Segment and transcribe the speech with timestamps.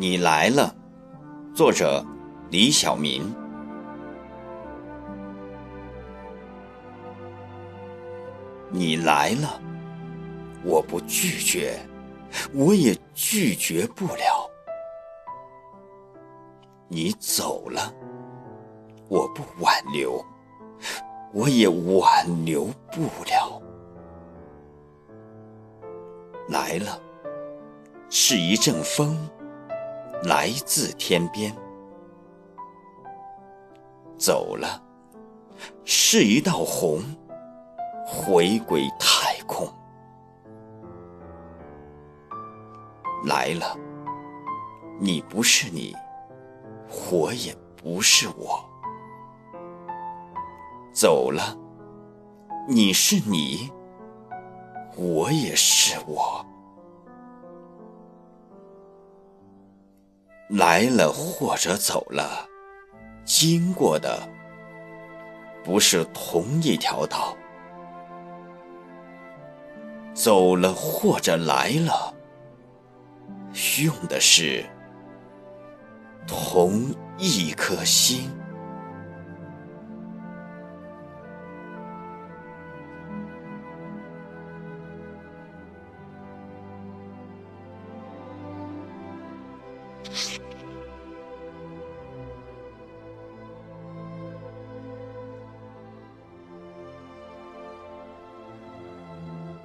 [0.00, 0.74] 你来了，
[1.54, 2.02] 作者
[2.48, 3.22] 李晓民。
[8.70, 9.60] 你来了，
[10.64, 11.78] 我不拒绝，
[12.54, 14.50] 我也拒绝不了。
[16.88, 17.92] 你走了，
[19.06, 20.24] 我不挽留，
[21.34, 23.60] 我也挽留不了。
[26.48, 26.98] 来了，
[28.08, 29.14] 是一阵风。
[30.24, 31.50] 来自天边，
[34.18, 34.82] 走了，
[35.84, 37.00] 是一道虹，
[38.06, 39.66] 回归太空。
[43.24, 43.76] 来了，
[44.98, 45.96] 你不是你，
[47.10, 48.62] 我也不是我。
[50.92, 51.56] 走了，
[52.68, 53.72] 你是你，
[54.96, 56.44] 我也是我。
[60.50, 62.48] 来了或者走了，
[63.24, 64.28] 经过的
[65.62, 67.36] 不是同一条道；
[70.12, 72.12] 走了或者来了，
[73.84, 74.64] 用的是
[76.26, 78.28] 同一颗心。
[90.08, 90.49] you